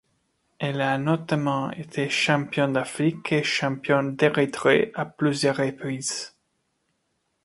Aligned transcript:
Elle 0.57 0.81
a 0.81 0.97
notamment 0.97 1.69
été 1.69 2.09
championne 2.09 2.73
d'Afrique 2.73 3.31
et 3.33 3.43
championne 3.43 4.15
d'Érythrée 4.15 4.91
à 4.95 5.05
plusieurs 5.05 5.57
reprises. 5.57 6.33